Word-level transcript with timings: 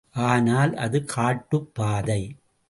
ஆனால், 0.23 0.71
அது 0.75 1.05
காட்டுப்பாதை. 1.05 2.21